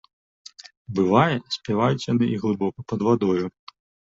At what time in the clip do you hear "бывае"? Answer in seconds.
0.99-1.35